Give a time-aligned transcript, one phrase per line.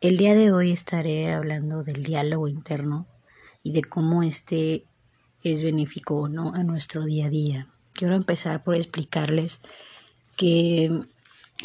[0.00, 3.08] El día de hoy estaré hablando del diálogo interno
[3.64, 4.84] y de cómo este
[5.42, 7.66] es benéfico o no a nuestro día a día.
[7.94, 9.58] Quiero empezar por explicarles
[10.36, 11.02] que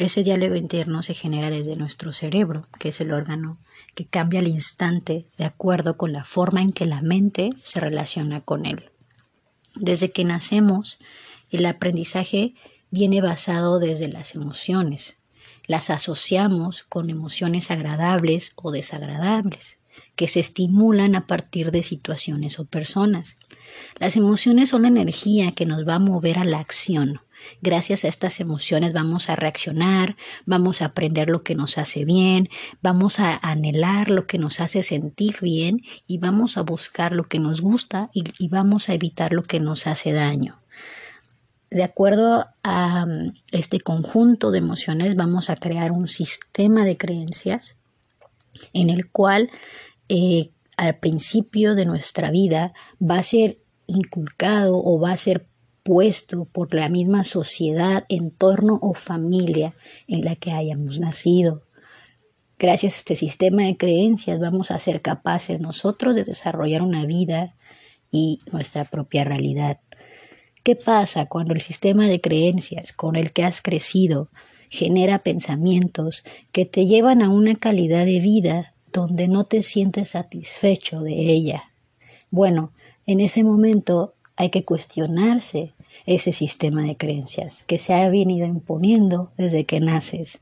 [0.00, 3.56] ese diálogo interno se genera desde nuestro cerebro, que es el órgano
[3.94, 8.40] que cambia al instante de acuerdo con la forma en que la mente se relaciona
[8.40, 8.90] con él.
[9.76, 10.98] Desde que nacemos,
[11.50, 12.54] el aprendizaje
[12.90, 15.18] viene basado desde las emociones,
[15.66, 19.78] las asociamos con emociones agradables o desagradables,
[20.16, 23.36] que se estimulan a partir de situaciones o personas.
[23.98, 27.20] Las emociones son la energía que nos va a mover a la acción.
[27.60, 32.48] Gracias a estas emociones vamos a reaccionar, vamos a aprender lo que nos hace bien,
[32.80, 37.38] vamos a anhelar lo que nos hace sentir bien y vamos a buscar lo que
[37.38, 40.63] nos gusta y, y vamos a evitar lo que nos hace daño
[41.74, 47.76] de acuerdo a mm, este conjunto de emociones vamos a crear un sistema de creencias
[48.72, 49.50] en el cual
[50.08, 52.72] eh, al principio de nuestra vida
[53.02, 55.46] va a ser inculcado o va a ser
[55.82, 59.74] puesto por la misma sociedad, entorno o familia
[60.06, 61.62] en la que hayamos nacido.
[62.58, 67.54] Gracias a este sistema de creencias vamos a ser capaces nosotros de desarrollar una vida
[68.12, 69.80] y nuestra propia realidad.
[70.64, 74.30] ¿Qué pasa cuando el sistema de creencias con el que has crecido
[74.70, 81.02] genera pensamientos que te llevan a una calidad de vida donde no te sientes satisfecho
[81.02, 81.64] de ella?
[82.30, 82.72] Bueno,
[83.04, 85.74] en ese momento hay que cuestionarse
[86.06, 90.40] ese sistema de creencias que se ha venido imponiendo desde que naces.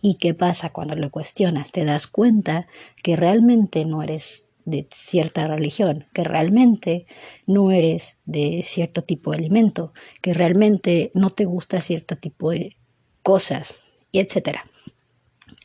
[0.00, 1.72] ¿Y qué pasa cuando lo cuestionas?
[1.72, 2.68] Te das cuenta
[3.02, 7.06] que realmente no eres de cierta religión, que realmente
[7.46, 12.76] no eres de cierto tipo de alimento, que realmente no te gusta cierto tipo de
[13.22, 13.80] cosas,
[14.12, 14.64] y etcétera.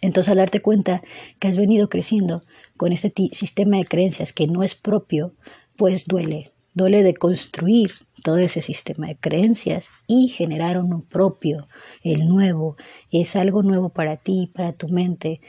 [0.01, 1.01] Entonces, al darte cuenta
[1.39, 2.43] que has venido creciendo
[2.77, 5.33] con ese sistema de creencias que no es propio,
[5.75, 7.91] pues duele, duele de construir
[8.23, 11.67] todo ese sistema de creencias y generar uno propio,
[12.03, 12.77] el nuevo.
[13.11, 15.41] Es algo nuevo para ti, para tu mente,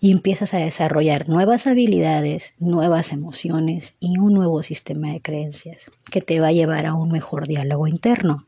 [0.00, 6.22] y empiezas a desarrollar nuevas habilidades, nuevas emociones y un nuevo sistema de creencias que
[6.22, 8.46] te va a llevar a un mejor diálogo interno.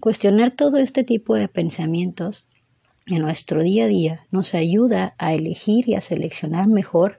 [0.00, 2.44] Cuestionar todo este tipo de pensamientos
[3.06, 7.18] en nuestro día a día nos ayuda a elegir y a seleccionar mejor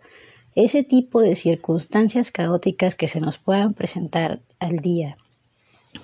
[0.56, 5.16] ese tipo de circunstancias caóticas que se nos puedan presentar al día.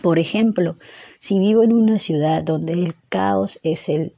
[0.02, 0.75] Por ejemplo,
[1.19, 4.16] si vivo en una ciudad donde el caos es el,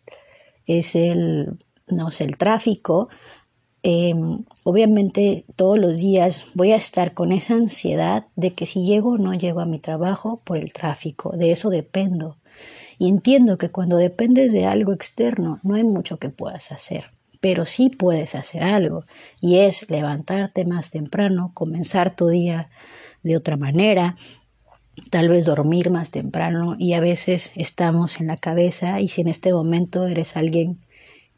[0.67, 1.57] es el,
[1.87, 3.09] no sé, el tráfico,
[3.83, 9.13] Em, obviamente todos los días voy a estar con esa ansiedad de que si llego
[9.13, 12.37] o no llego a mi trabajo por el tráfico, de eso dependo.
[12.99, 17.05] Y entiendo que cuando dependes de algo externo no hay mucho que puedas hacer,
[17.39, 19.05] pero sí puedes hacer algo
[19.39, 22.69] y es levantarte más temprano, comenzar tu día
[23.23, 24.15] de otra manera,
[25.09, 29.27] tal vez dormir más temprano y a veces estamos en la cabeza y si en
[29.27, 30.77] este momento eres alguien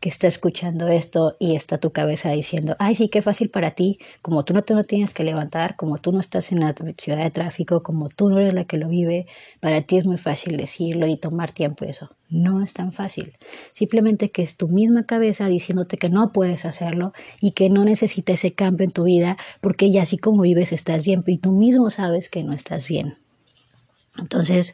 [0.04, 4.00] que está escuchando esto y está tu cabeza diciendo, ay, sí, qué fácil para ti,
[4.22, 7.32] como tú no te tienes que levantar, como tú no estás en la ciudad de
[7.32, 9.28] tráfico, como tú no eres la que lo vive,
[9.62, 12.10] para ti es muy fácil decirlo y tomar tiempo eso.
[12.28, 13.32] No es tan fácil.
[13.72, 18.34] Simplemente que es tu misma cabeza diciéndote que no puedes hacerlo y que no necesita
[18.34, 21.90] ese cambio en tu vida porque ya así como vives estás bien y tú mismo
[21.90, 23.20] sabes que no estás bien.
[24.18, 24.74] Entonces,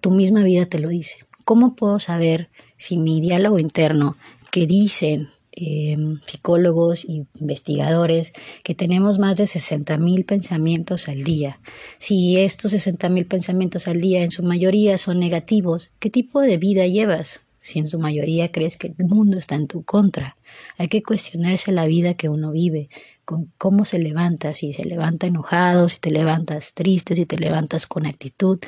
[0.00, 1.18] tu misma vida te lo dice.
[1.44, 2.48] ¿Cómo puedo saber
[2.84, 4.16] si mi diálogo interno
[4.50, 11.60] que dicen em, psicólogos y investigadores que tenemos más de 60 mil pensamientos al día.
[11.98, 16.58] Si estos 60 mil pensamientos al día en su mayoría son negativos, ¿qué tipo de
[16.58, 17.46] vida llevas?
[17.58, 20.36] Si en su mayoría crees que el mundo está en tu contra,
[20.76, 22.90] hay que cuestionarse la vida que uno vive,
[23.24, 27.86] con cómo se levanta, si se levanta enojado, si te levantas triste, si te levantas
[27.86, 28.58] con actitud,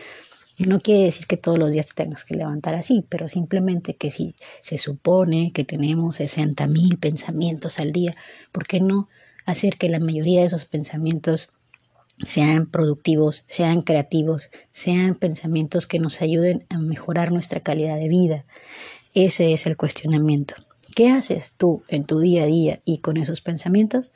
[0.58, 4.10] no quiere decir que todos los días te tengas que levantar así, pero simplemente que
[4.10, 8.12] si se supone que tenemos 60 mil pensamientos al día,
[8.52, 9.08] ¿por qué no
[9.44, 11.50] hacer que la mayoría de esos pensamientos
[12.24, 18.44] sean productivos, sean creativos, sean pensamientos que nos ayuden a mejorar nuestra calidad de vida?
[19.12, 20.54] Ese es el cuestionamiento.
[20.94, 24.12] ¿Qué haces tú en tu día a día y con esos pensamientos?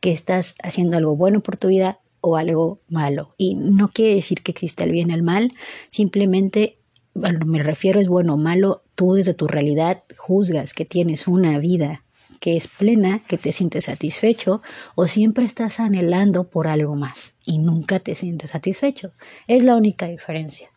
[0.00, 3.34] Que estás haciendo algo bueno por tu vida o algo malo.
[3.38, 5.52] Y no quiere decir que exista el bien y el mal,
[5.88, 6.78] simplemente
[7.22, 10.84] a lo que me refiero es bueno o malo, tú desde tu realidad juzgas que
[10.84, 12.04] tienes una vida
[12.40, 14.62] que es plena, que te sientes satisfecho
[14.94, 19.12] o siempre estás anhelando por algo más y nunca te sientes satisfecho.
[19.46, 20.70] Es la única diferencia.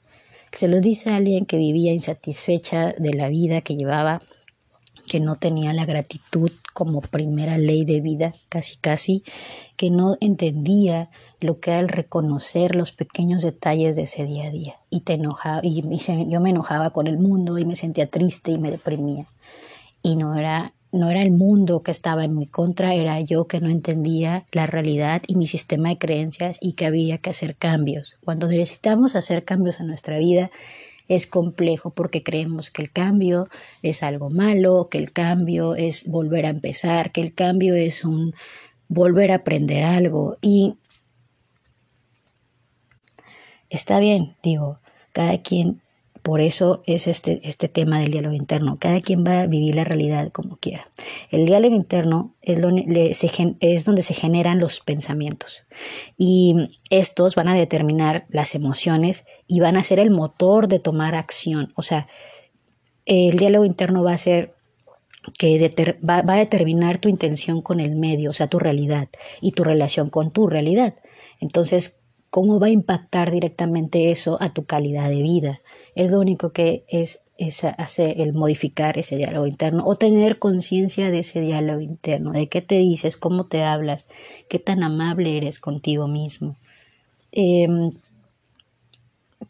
[0.51, 4.19] Se los dice a alguien que vivía insatisfecha de la vida que llevaba,
[5.13, 9.21] que no tenía la gratitud como primera ley de vida, casi casi,
[9.77, 14.50] que no entendía lo que era el reconocer los pequeños detalles de ese día a
[14.50, 14.77] día.
[14.89, 15.83] Y te enojaba, y
[16.30, 19.27] yo me enojaba con el mundo y me sentía triste y me deprimía.
[20.01, 23.59] Y no era, no era el mundo que estaba en mi contra, era yo que
[23.59, 28.18] no entendía la realidad y mi sistema de creencias y que había que hacer cambios.
[28.25, 30.50] Cuando necesitamos hacer cambios en nuestra vida,
[31.08, 33.50] es complejo porque creemos que el cambio
[33.82, 38.34] es algo malo, que el cambio es volver a empezar, que el cambio es un
[38.88, 40.38] volver a aprender algo.
[40.42, 40.76] Y
[43.70, 44.80] está bien, digo,
[45.12, 45.82] cada quien
[46.24, 48.78] por eso es este, este tema del diálogo interno.
[48.80, 50.88] Cada quien va a vivir la realidad como quiera.
[51.30, 55.66] El diálogo interno es, donde se generan los pensamientos.
[56.18, 56.56] Y
[56.90, 61.74] estos van a determinar las emociones y van a ser el motor de tomar acción.
[61.75, 62.08] O sea,
[63.06, 64.54] el diálogo interno va a ser
[65.38, 65.74] que
[66.08, 69.10] va, va, a determinar tu intención con el medio, o sea, tu realidad
[69.42, 70.96] y tu relación con tu realidad.
[71.42, 72.00] Entonces,
[72.33, 75.62] ¿cómo va a impactar directamente eso a tu calidad de vida?
[75.94, 81.12] es lo único que es, es hace el modificar ese diálogo interno o tener conciencia
[81.12, 84.07] de ese diálogo interno, de qué te dices, cómo te hablas,
[84.50, 86.56] qué tan amable eres contigo mismo.
[87.31, 87.91] Em,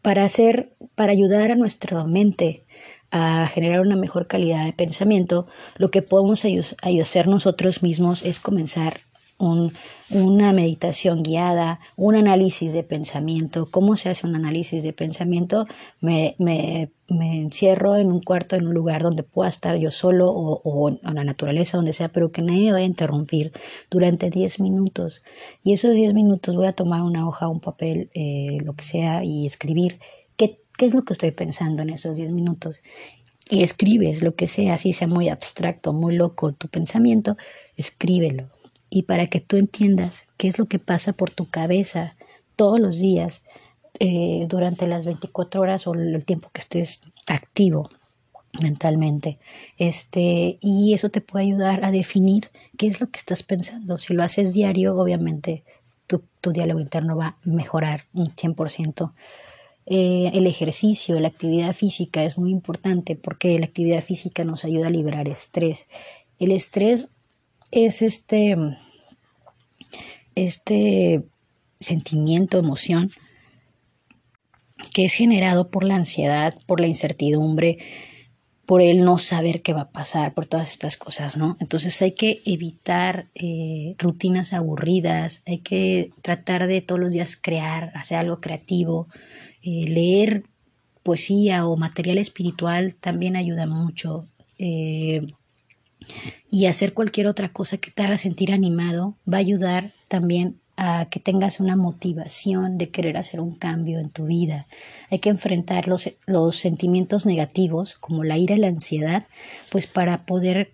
[0.02, 2.64] para hacer, para ayudar a nuestra mente
[3.10, 5.46] a generar una mejor calidad de pensamiento,
[5.78, 9.00] lo que podemos hacer nosotros mismos es comenzar
[9.38, 13.68] una meditación guiada, un análisis de pensamiento.
[13.70, 15.66] ¿Cómo se hace un análisis de pensamiento?
[16.00, 20.30] Me, me, me encierro en un cuarto, en un lugar donde pueda estar yo solo
[20.30, 23.52] o, o, en la naturaleza, donde sea, pero que nadie me vaya a interrumpir
[23.90, 25.22] durante 10 minutos.
[25.64, 29.24] Y esos 10 minutos voy a tomar una hoja, un papel, eh, lo que sea,
[29.24, 29.98] y escribir
[30.36, 32.82] qué, qué es lo que estoy pensando en esos 10 minutos.
[33.50, 37.36] Y escribes lo que sea, así sea muy abstracto, muy loco tu pensamiento,
[37.76, 38.48] escríbelo
[38.94, 42.14] y para que tú entiendas qué es lo que pasa por tu cabeza
[42.54, 43.42] todos los días
[43.98, 47.90] eh, durante las 24 horas o el tiempo que estés activo
[48.62, 49.40] mentalmente.
[49.78, 53.98] Este, y eso te puede ayudar a definir qué es lo que estás pensando.
[53.98, 55.64] Si lo haces diario, obviamente
[56.06, 59.12] tu, tu diálogo interno va a mejorar un 100%.
[59.86, 64.86] Eh, el ejercicio, la actividad física es muy importante porque la actividad física nos ayuda
[64.86, 65.88] a liberar estrés.
[66.38, 67.08] El estrés
[67.74, 68.56] es este,
[70.34, 71.24] este
[71.80, 73.10] sentimiento, emoción
[74.92, 77.78] que es generado por la ansiedad, por la incertidumbre,
[78.64, 81.56] por el no saber qué va a pasar, por todas estas cosas, ¿no?
[81.60, 87.92] Entonces hay que evitar eh, rutinas aburridas, hay que tratar de todos los días crear,
[87.94, 89.08] hacer algo creativo,
[89.62, 90.44] eh, leer
[91.02, 94.26] poesía o material espiritual también ayuda mucho.
[94.58, 95.20] Eh,
[96.50, 101.06] y hacer cualquier otra cosa que te haga sentir animado va a ayudar también a
[101.06, 104.66] que tengas una motivación de querer hacer un cambio en tu vida.
[105.10, 109.26] Hay que enfrentar los, los sentimientos negativos como la ira y la ansiedad,
[109.70, 110.72] pues para poder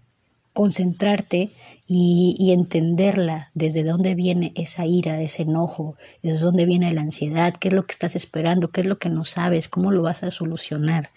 [0.53, 1.51] concentrarte
[1.87, 7.55] y, y, entenderla, desde dónde viene esa ira, ese enojo, desde dónde viene la ansiedad,
[7.55, 10.25] qué es lo que estás esperando, qué es lo que no sabes, cómo lo vas
[10.25, 11.11] a solucionar.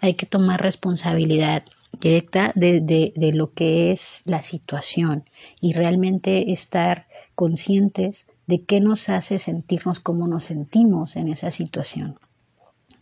[0.00, 1.64] Hay que tomar responsabilidad
[2.00, 5.24] directa de, de, de lo que es la situación
[5.60, 12.18] y realmente estar conscientes de qué nos hace sentirnos como nos sentimos en esa situación.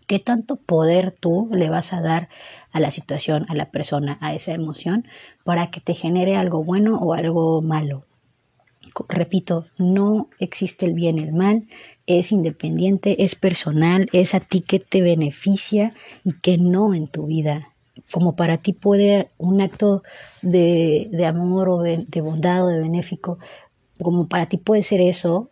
[0.07, 2.29] ¿Qué tanto poder tú le vas a dar
[2.71, 5.07] a la situación, a la persona, a esa emoción
[5.45, 8.03] para que te genere algo bueno o algo malo?
[9.09, 11.65] Repito, no existe el bien y el mal,
[12.07, 15.93] es independiente, es personal, es a ti que te beneficia
[16.25, 17.69] y que no en tu vida
[18.11, 20.03] como para ti puede un acto
[20.43, 23.39] de, de amor o de, bondad o de benéfico,
[24.03, 25.51] como para ti puede ser eso,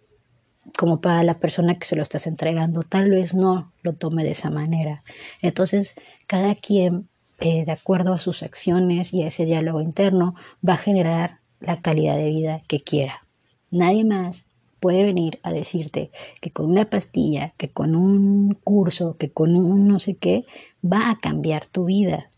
[0.76, 4.32] como para la persona que se lo estás entregando, tal vez no lo tome de
[4.32, 5.02] esa manera.
[5.42, 5.94] Entonces,
[6.26, 7.08] cada quien,
[7.40, 10.34] eh, de acuerdo a sus acciones y a ese diálogo interno,
[10.66, 13.26] va a generar la calidad de vida que quiera.
[13.70, 14.46] Nadie más
[14.80, 19.88] puede venir a decirte que con una pastilla, que con un curso, que con un
[19.88, 20.44] no sé qué,
[20.84, 22.30] va a cambiar tu vida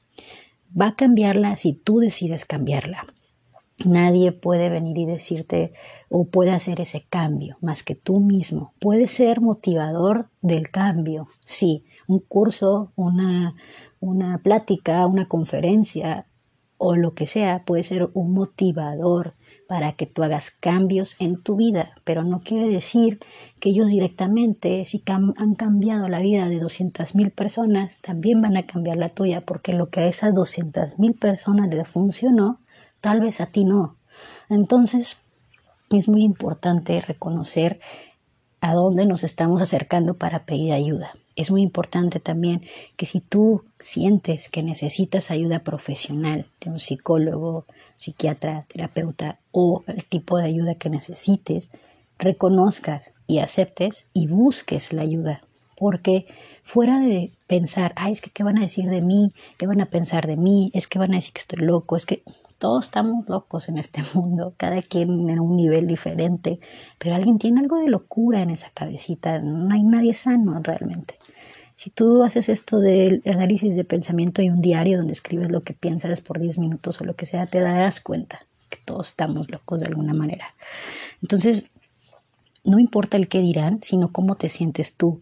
[0.78, 3.06] va a cambiarla si tú decides cambiarla.
[3.84, 5.74] Nadie puede venir y decirte
[6.08, 8.72] o puede hacer ese cambio más que tú mismo.
[8.80, 13.54] Puede ser motivador del cambio, sí, un curso, una,
[14.00, 16.26] una plática, una conferencia
[16.78, 19.34] o lo que sea puede ser un motivador
[19.68, 23.18] para que tú hagas cambios en tu vida, pero no quiere decir
[23.60, 28.96] que ellos directamente, si han cambiado la vida de 200.000 personas, también van a cambiar
[28.96, 32.60] la tuya, porque lo que a esas 200.000 personas le funcionó,
[33.00, 33.96] tal vez a ti no.
[34.48, 35.18] Entonces,
[35.90, 37.78] es muy importante reconocer
[38.60, 41.12] a dónde nos estamos acercando para pedir ayuda.
[41.36, 42.62] Es muy importante también
[42.96, 50.04] que si tú sientes que necesitas ayuda profesional de un psicólogo, psiquiatra, terapeuta o el
[50.04, 51.70] tipo de ayuda que necesites,
[52.18, 55.40] reconozcas y aceptes y busques la ayuda.
[55.78, 56.26] Porque
[56.62, 59.86] fuera de pensar, ay, es que qué van a decir de mí, qué van a
[59.86, 62.22] pensar de mí, es que van a decir que estoy loco, es que
[62.58, 66.60] todos estamos locos en este mundo, cada quien en un nivel diferente,
[66.98, 71.18] pero alguien tiene algo de locura en esa cabecita, no hay nadie sano realmente.
[71.76, 75.74] Si tú haces esto del análisis de pensamiento y un diario donde escribes lo que
[75.74, 79.80] piensas por 10 minutos o lo que sea, te darás cuenta que todos estamos locos
[79.80, 80.54] de alguna manera.
[81.20, 81.68] Entonces,
[82.64, 85.20] no importa el qué dirán, sino cómo te sientes tú.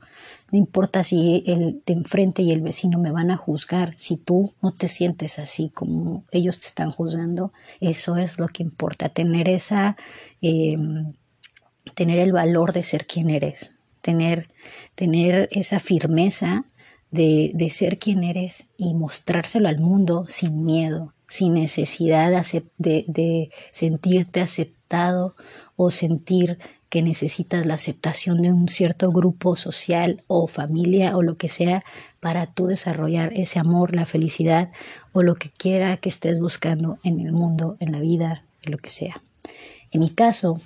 [0.52, 4.54] No importa si el de enfrente y el vecino me van a juzgar, si tú
[4.62, 9.48] no te sientes así como ellos te están juzgando, eso es lo que importa, tener
[9.48, 9.96] esa,
[10.40, 11.12] em,
[11.94, 13.73] tener el valor de ser quien eres,
[14.04, 14.50] tener,
[14.94, 16.66] tener esa firmeza
[17.10, 22.30] de, de ser quien eres y mostrárselo al mundo sin miedo, sin necesidad
[22.76, 25.34] de, de sentirte aceptado
[25.76, 26.58] o sentir
[26.90, 31.82] que necesitas la aceptación de un cierto grupo social o familia o lo que sea
[32.20, 34.70] para tú desarrollar ese amor, la felicidad
[35.12, 38.78] o lo que quiera que estés buscando en el mundo, en la vida, en lo
[38.78, 39.22] que sea.
[39.90, 40.60] En mi caso,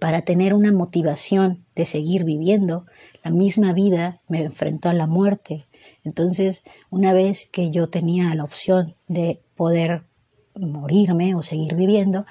[0.00, 2.86] para tener una motivación de seguir viviendo,
[3.22, 5.64] la misma vida me enfrentó a la muerte.
[6.02, 10.02] Entonces, una vez que yo tenía la opción de poder
[10.54, 12.26] morirme o seguir viviendo,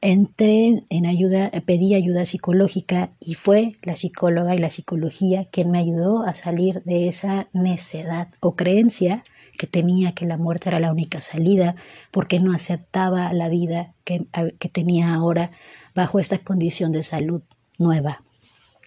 [0.00, 5.78] entré en ayuda, pedí ayuda psicológica y fue la psicóloga y la psicología quien me
[5.78, 9.22] ayudó a salir de esa necedad o creencia
[9.60, 11.76] que tenía que la muerte era la única salida
[12.10, 14.24] porque no aceptaba la vida que,
[14.58, 15.50] que tenía ahora
[15.94, 17.42] bajo esta condición de salud
[17.76, 18.22] nueva.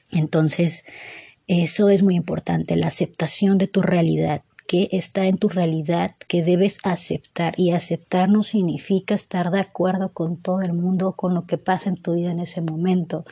[0.10, 0.84] Entonces,
[1.46, 6.42] eso es muy importante, la aceptación de tu realidad, que está en tu realidad, que
[6.42, 7.53] debes aceptar.
[7.56, 11.92] Y aceptar no significa estar de acuerdo con todo el mundo, con lo que pasa
[11.92, 13.25] en tu vida en ese momento.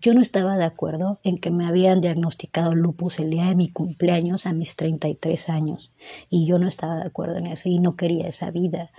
[0.00, 3.68] Yo no estaba de acuerdo en que me habían diagnosticado lupus el día de mi
[3.68, 5.92] cumpleaños a mis 33 años.
[6.30, 8.90] Y yo no estaba de acuerdo en eso y no quería esa vida.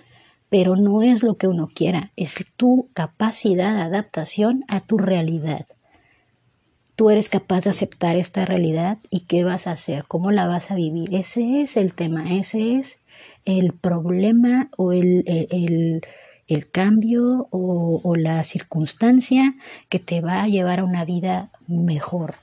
[0.49, 5.65] Pero no es lo que uno quiera, es tu capacidad de adaptación a tu realidad
[6.99, 10.69] tú eres capaz de aceptar esta realidad y qué vas a hacer, cómo la vas
[10.69, 11.15] a vivir.
[11.15, 13.03] Ese es el tema, ese es
[13.45, 16.01] el problema o el, el,
[16.71, 19.55] cambio o, o la circunstancia
[19.89, 22.35] que te va a llevar a una vida mejor.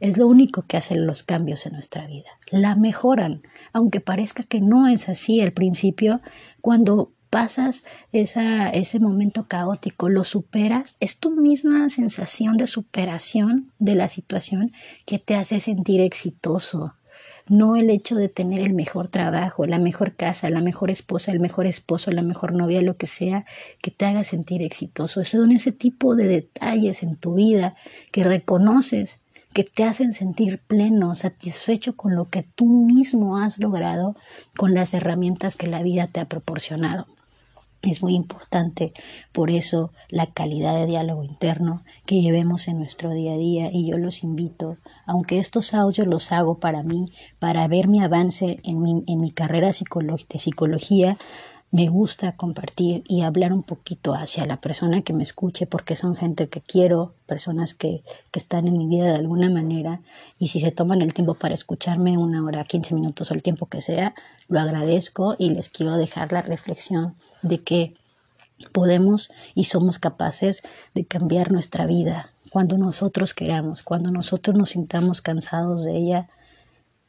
[0.00, 2.28] Es lo único que hacen los cambios en nuestra vida.
[2.50, 6.20] La mejoran, aunque parezca que no es así al principio,
[6.60, 13.96] cuando pasas esa, ese momento caótico, lo superas, es tu misma sensación de superación de
[13.96, 14.70] la situación
[15.04, 16.94] que te hace sentir exitoso.
[17.48, 21.40] No el hecho de tener el mejor trabajo, la mejor casa, la mejor esposa, el
[21.40, 23.44] mejor esposo, la mejor novia, lo que sea,
[23.82, 25.24] que te haga sentir exitoso.
[25.24, 27.76] Son ese tipo de detalles en tu vida
[28.12, 29.20] que reconoces
[29.54, 34.16] que te hacen sentir pleno, satisfecho con lo que tú mismo has logrado
[34.56, 37.06] con las herramientas que la vida te ha proporcionado.
[37.90, 38.92] Es muy importante
[39.32, 43.70] por eso la calidad de diálogo interno que llevemos en nuestro día a día.
[43.72, 47.04] Y yo los invito, aunque estos audios los hago para mí,
[47.38, 51.16] para ver mi avance en mi, en mi carrera de psicología,
[51.74, 56.14] me gusta compartir y hablar un poquito hacia la persona que me escuche porque son
[56.14, 60.00] gente que quiero, personas que, que, están en mi vida de alguna manera
[60.38, 63.66] y si se toman el tiempo para escucharme una hora, 15 minutos o el tiempo
[63.66, 64.14] que sea,
[64.46, 67.96] lo agradezco y les quiero dejar la reflexión de que
[68.70, 70.62] podemos y somos capaces
[70.94, 76.28] de cambiar nuestra vida cuando nosotros queramos, cuando nosotros nos sintamos cansados de ella,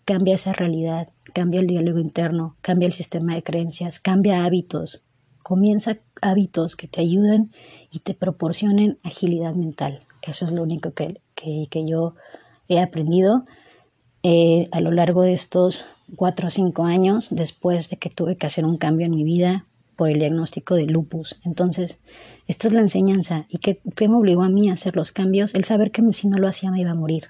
[0.06, 5.02] cambia esa realidad cambia el diálogo interno, cambia el sistema de creencias, cambia hábitos,
[5.44, 7.52] comienza hábitos que te ayuden
[7.92, 10.02] y te proporcionen agilidad mental.
[10.22, 12.16] Eso es lo único que, que, yo
[12.70, 13.46] he aprendido
[14.24, 15.86] eh, a lo largo de estos
[16.16, 19.66] cuatro o cinco años después de que tuve que hacer un cambio en mi vida
[19.98, 21.36] por el diagnóstico de lupus.
[21.44, 22.00] Entonces,
[22.48, 23.46] esta es la enseñanza.
[23.50, 25.54] ¿Y qué, qué me obligó a mí a hacer los cambios?
[25.54, 27.28] El saber que si no lo hacía me iba a morir.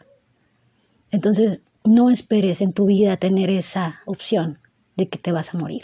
[1.10, 4.60] Entonces, no esperes en tu vida tener esa opción
[4.96, 5.84] de que te vas a morir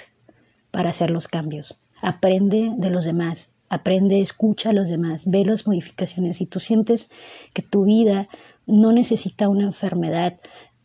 [0.71, 1.77] para hacer los cambios.
[2.01, 6.37] Aprende de los demás, aprende, escucha a los demás, ve las modificaciones.
[6.37, 7.09] Si tú sientes
[7.53, 8.27] que tu vida
[8.65, 10.39] no necesita una enfermedad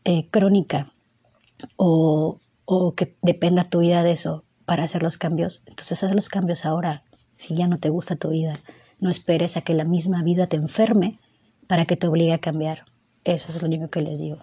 [0.05, 0.93] eh, crónica
[1.77, 6.29] o, o que dependa tu vida de eso para hacer los cambios, entonces haz los
[6.29, 7.05] cambios ahora,
[7.35, 8.59] si ya no te gusta tu vida.
[8.99, 11.19] No esperes a que la misma vida te enferme
[11.67, 12.85] para que te obligue a cambiar.
[13.25, 14.39] Eso es lo único que les digo.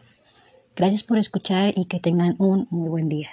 [0.75, 3.29] Gracias por escuchar y que tengan un muy buen día.